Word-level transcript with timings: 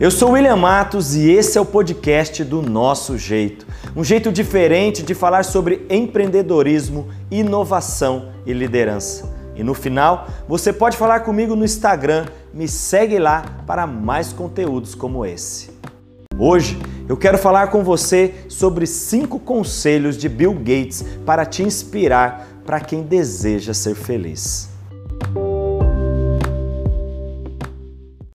Eu 0.00 0.10
sou 0.10 0.30
William 0.30 0.56
Matos 0.56 1.14
e 1.14 1.30
esse 1.30 1.58
é 1.58 1.60
o 1.60 1.66
podcast 1.66 2.42
do 2.42 2.62
Nosso 2.62 3.18
Jeito. 3.18 3.66
Um 3.94 4.02
jeito 4.02 4.32
diferente 4.32 5.02
de 5.02 5.12
falar 5.12 5.44
sobre 5.44 5.86
empreendedorismo, 5.90 7.08
inovação 7.30 8.32
e 8.46 8.54
liderança. 8.54 9.30
E 9.54 9.62
no 9.62 9.74
final, 9.74 10.26
você 10.48 10.72
pode 10.72 10.96
falar 10.96 11.20
comigo 11.20 11.54
no 11.54 11.66
Instagram, 11.66 12.24
me 12.54 12.66
segue 12.66 13.18
lá 13.18 13.44
para 13.66 13.86
mais 13.86 14.32
conteúdos 14.32 14.94
como 14.94 15.26
esse. 15.26 15.68
Hoje 16.38 16.78
eu 17.06 17.18
quero 17.18 17.36
falar 17.36 17.66
com 17.66 17.84
você 17.84 18.34
sobre 18.48 18.86
cinco 18.86 19.38
conselhos 19.38 20.16
de 20.16 20.30
Bill 20.30 20.54
Gates 20.54 21.04
para 21.26 21.44
te 21.44 21.62
inspirar 21.62 22.48
para 22.64 22.80
quem 22.80 23.02
deseja 23.02 23.74
ser 23.74 23.94
feliz. 23.94 24.70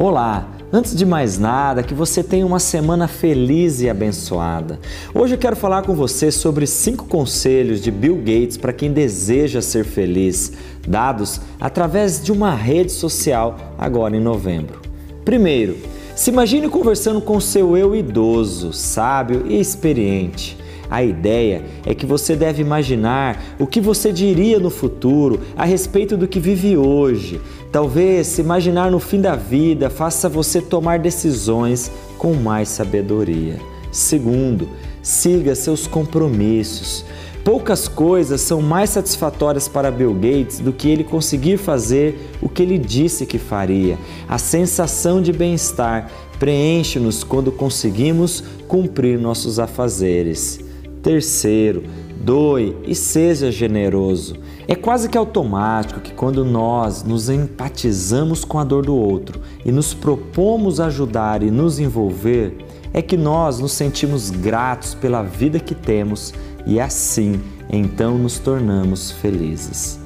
Olá! 0.00 0.59
Antes 0.72 0.94
de 0.94 1.04
mais 1.04 1.36
nada, 1.36 1.82
que 1.82 1.92
você 1.92 2.22
tenha 2.22 2.46
uma 2.46 2.60
semana 2.60 3.08
feliz 3.08 3.80
e 3.80 3.90
abençoada. 3.90 4.78
Hoje 5.12 5.34
eu 5.34 5.38
quero 5.38 5.56
falar 5.56 5.82
com 5.82 5.96
você 5.96 6.30
sobre 6.30 6.64
cinco 6.64 7.06
conselhos 7.06 7.80
de 7.80 7.90
Bill 7.90 8.18
Gates 8.18 8.56
para 8.56 8.72
quem 8.72 8.92
deseja 8.92 9.60
ser 9.60 9.84
feliz, 9.84 10.52
dados 10.86 11.40
através 11.60 12.22
de 12.22 12.30
uma 12.30 12.54
rede 12.54 12.92
social 12.92 13.56
agora 13.76 14.16
em 14.16 14.20
novembro. 14.20 14.80
Primeiro, 15.24 15.76
se 16.14 16.30
imagine 16.30 16.68
conversando 16.68 17.20
com 17.20 17.40
seu 17.40 17.76
eu 17.76 17.96
idoso, 17.96 18.72
sábio 18.72 19.46
e 19.48 19.58
experiente. 19.58 20.59
A 20.90 21.04
ideia 21.04 21.62
é 21.86 21.94
que 21.94 22.04
você 22.04 22.34
deve 22.34 22.60
imaginar 22.60 23.40
o 23.60 23.66
que 23.66 23.80
você 23.80 24.10
diria 24.10 24.58
no 24.58 24.70
futuro 24.70 25.40
a 25.56 25.64
respeito 25.64 26.16
do 26.16 26.26
que 26.26 26.40
vive 26.40 26.76
hoje. 26.76 27.40
Talvez 27.70 28.26
se 28.26 28.40
imaginar 28.40 28.90
no 28.90 28.98
fim 28.98 29.20
da 29.20 29.36
vida 29.36 29.88
faça 29.88 30.28
você 30.28 30.60
tomar 30.60 30.98
decisões 30.98 31.92
com 32.18 32.34
mais 32.34 32.68
sabedoria. 32.68 33.54
Segundo, 33.92 34.68
siga 35.00 35.54
seus 35.54 35.86
compromissos. 35.86 37.04
Poucas 37.44 37.88
coisas 37.88 38.40
são 38.40 38.60
mais 38.60 38.90
satisfatórias 38.90 39.66
para 39.66 39.90
Bill 39.90 40.12
Gates 40.12 40.58
do 40.58 40.72
que 40.72 40.88
ele 40.88 41.04
conseguir 41.04 41.56
fazer 41.56 42.30
o 42.42 42.48
que 42.48 42.62
ele 42.62 42.76
disse 42.76 43.24
que 43.24 43.38
faria. 43.38 43.96
A 44.28 44.38
sensação 44.38 45.22
de 45.22 45.32
bem-estar 45.32 46.10
preenche-nos 46.38 47.24
quando 47.24 47.50
conseguimos 47.52 48.42
cumprir 48.68 49.18
nossos 49.18 49.58
afazeres. 49.58 50.69
Terceiro, 51.02 51.84
doe 52.22 52.76
e 52.86 52.94
seja 52.94 53.50
generoso. 53.50 54.36
É 54.68 54.74
quase 54.74 55.08
que 55.08 55.18
automático 55.18 56.00
que 56.00 56.12
quando 56.12 56.44
nós 56.44 57.02
nos 57.02 57.28
empatizamos 57.28 58.44
com 58.44 58.58
a 58.58 58.64
dor 58.64 58.84
do 58.84 58.94
outro 58.94 59.40
e 59.64 59.72
nos 59.72 59.94
propomos 59.94 60.78
ajudar 60.78 61.42
e 61.42 61.50
nos 61.50 61.78
envolver, 61.78 62.56
é 62.92 63.00
que 63.00 63.16
nós 63.16 63.58
nos 63.58 63.72
sentimos 63.72 64.30
gratos 64.30 64.94
pela 64.94 65.22
vida 65.22 65.58
que 65.58 65.74
temos 65.74 66.34
e 66.66 66.78
assim 66.78 67.40
então 67.70 68.18
nos 68.18 68.38
tornamos 68.38 69.10
felizes. 69.10 69.98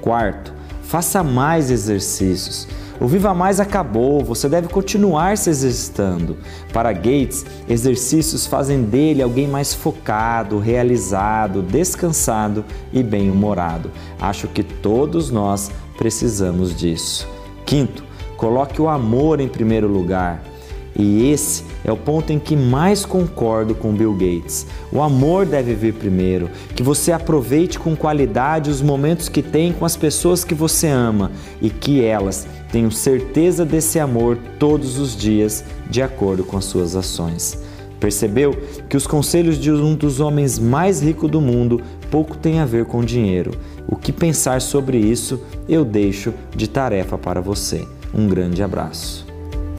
Quarto, 0.00 0.52
faça 0.96 1.22
mais 1.22 1.70
exercícios. 1.70 2.66
O 2.98 3.06
Viva 3.06 3.34
Mais 3.34 3.60
acabou, 3.60 4.24
você 4.24 4.48
deve 4.48 4.68
continuar 4.68 5.36
se 5.36 5.50
exercitando. 5.50 6.38
Para 6.72 6.90
Gates, 6.90 7.44
exercícios 7.68 8.46
fazem 8.46 8.82
dele 8.82 9.20
alguém 9.20 9.46
mais 9.46 9.74
focado, 9.74 10.58
realizado, 10.58 11.60
descansado 11.60 12.64
e 12.94 13.02
bem-humorado. 13.02 13.90
Acho 14.18 14.48
que 14.48 14.62
todos 14.62 15.30
nós 15.30 15.70
precisamos 15.98 16.74
disso. 16.74 17.28
Quinto, 17.66 18.02
coloque 18.38 18.80
o 18.80 18.88
amor 18.88 19.38
em 19.38 19.48
primeiro 19.48 19.88
lugar. 19.88 20.42
E 20.98 21.30
esse 21.30 21.62
é 21.84 21.92
o 21.92 21.96
ponto 21.96 22.32
em 22.32 22.38
que 22.38 22.56
mais 22.56 23.04
concordo 23.04 23.74
com 23.74 23.92
Bill 23.92 24.14
Gates. 24.14 24.66
O 24.90 25.02
amor 25.02 25.44
deve 25.44 25.74
vir 25.74 25.94
primeiro, 25.94 26.48
que 26.74 26.82
você 26.82 27.12
aproveite 27.12 27.78
com 27.78 27.94
qualidade 27.94 28.70
os 28.70 28.80
momentos 28.80 29.28
que 29.28 29.42
tem 29.42 29.72
com 29.72 29.84
as 29.84 29.96
pessoas 29.96 30.42
que 30.42 30.54
você 30.54 30.88
ama 30.88 31.30
e 31.60 31.68
que 31.68 32.02
elas 32.02 32.46
tenham 32.72 32.90
certeza 32.90 33.64
desse 33.64 33.98
amor 33.98 34.38
todos 34.58 34.98
os 34.98 35.14
dias, 35.16 35.64
de 35.90 36.00
acordo 36.00 36.44
com 36.44 36.56
as 36.56 36.64
suas 36.64 36.96
ações. 36.96 37.58
Percebeu 38.00 38.56
que 38.88 38.96
os 38.96 39.06
conselhos 39.06 39.58
de 39.58 39.70
um 39.70 39.94
dos 39.94 40.20
homens 40.20 40.58
mais 40.58 41.02
ricos 41.02 41.30
do 41.30 41.40
mundo 41.40 41.80
pouco 42.10 42.36
têm 42.36 42.58
a 42.60 42.66
ver 42.66 42.84
com 42.84 43.02
dinheiro. 43.02 43.52
O 43.88 43.96
que 43.96 44.12
pensar 44.12 44.60
sobre 44.60 44.98
isso 44.98 45.40
eu 45.68 45.84
deixo 45.84 46.32
de 46.54 46.68
tarefa 46.68 47.16
para 47.16 47.40
você. 47.40 47.86
Um 48.14 48.28
grande 48.28 48.62
abraço. 48.62 49.25